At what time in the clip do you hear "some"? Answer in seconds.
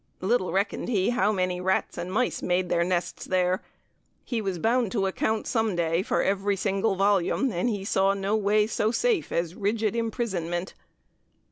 5.45-5.75